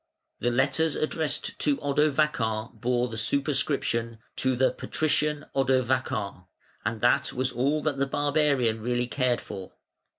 The 0.39 0.49
letters 0.49 0.95
addressed 0.95 1.59
to 1.59 1.77
Odovacar 1.77 2.73
bore 2.73 3.07
the 3.07 3.19
superscription 3.19 4.17
"To 4.37 4.55
the 4.55 4.71
Patrician 4.71 5.45
Odovacar", 5.55 6.47
and 6.83 7.01
that 7.01 7.33
was 7.33 7.51
all 7.51 7.83
that 7.83 7.99
the 7.99 8.07
barbarian 8.07 8.81
really 8.81 9.05
cared 9.05 9.41
for. 9.41 9.73